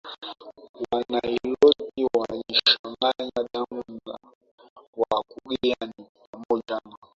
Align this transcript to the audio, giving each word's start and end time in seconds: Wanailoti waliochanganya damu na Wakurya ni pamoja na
Wanailoti 0.91 2.01
waliochanganya 2.15 3.39
damu 3.53 3.83
na 4.07 4.15
Wakurya 4.99 5.75
ni 5.97 6.05
pamoja 6.31 6.75
na 6.85 6.97